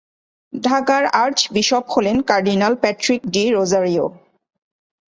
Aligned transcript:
ঢাকার 0.53 1.03
আর্চবিশপ 1.23 1.83
হলেন 1.89 2.17
cardinal 2.29 2.73
Patrick 2.81 3.21
D'Rozario. 3.33 4.05